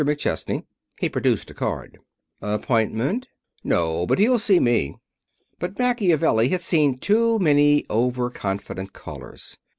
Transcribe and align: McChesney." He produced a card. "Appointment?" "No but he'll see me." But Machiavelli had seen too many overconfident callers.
McChesney." 0.03 0.65
He 0.99 1.09
produced 1.09 1.51
a 1.51 1.53
card. 1.53 1.99
"Appointment?" 2.41 3.27
"No 3.63 4.07
but 4.07 4.17
he'll 4.17 4.39
see 4.39 4.59
me." 4.59 4.95
But 5.59 5.77
Machiavelli 5.77 6.49
had 6.49 6.61
seen 6.61 6.97
too 6.97 7.37
many 7.37 7.85
overconfident 7.87 8.93
callers. 8.93 9.59